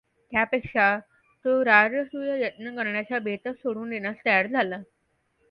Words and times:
त्यापेक्षा 0.31 0.85
तो 1.45 1.63
राजसूय 1.65 2.41
यज्ञ 2.41 2.69
करण्याचा 2.75 3.19
बेतच 3.21 3.55
सोडून 3.57 3.89
देण्यास 3.89 4.15
तयार 4.25 4.47
झाला. 4.47 4.81